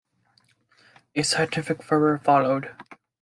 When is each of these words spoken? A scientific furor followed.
A 1.15 1.21
scientific 1.21 1.83
furor 1.83 2.17
followed. 2.17 2.71